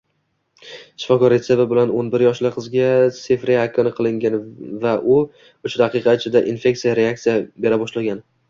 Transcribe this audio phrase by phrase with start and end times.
[1.01, 4.39] Shifokor retsepti bilano´n biryoshli qizga Seftriakson qilingan
[4.87, 8.29] vauchdaqiqa ichida inyeksiya reaksiya bera boshlagan